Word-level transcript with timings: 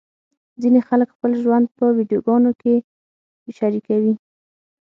ځینې 0.61 0.79
خلک 0.89 1.07
خپل 1.15 1.31
ژوند 1.43 1.65
په 1.77 1.85
ویډیوګانو 1.97 2.51
کې 2.61 2.73
شریکوي. 3.57 4.13